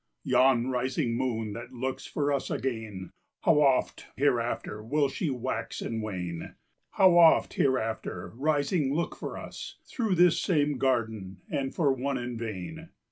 [0.23, 3.11] "Yon rising Moon that looks for us again,
[3.41, 6.55] How oft hereafter will she wax and wane;
[6.93, 9.77] How oft hereafter, rising, look for us!
[9.85, 12.89] Through this same Garden—and for one in vain.